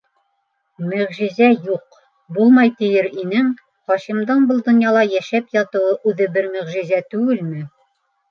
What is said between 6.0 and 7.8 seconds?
үҙе бер мөғжизә түгелме?